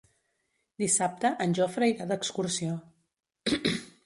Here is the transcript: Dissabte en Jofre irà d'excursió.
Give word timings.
Dissabte 0.83 1.31
en 1.45 1.53
Jofre 1.59 1.91
irà 1.93 2.09
d'excursió. 2.13 2.75